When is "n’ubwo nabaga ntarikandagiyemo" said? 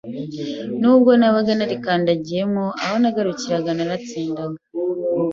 0.79-2.65